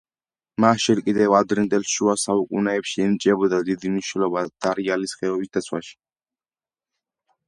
[0.63, 5.95] მას ჯერ კიდევ ადრინდელ შუა საუკუნეებში ენიჭებოდა დიდი მნიშვნელობა დარიალის ხეობის დაცვაში.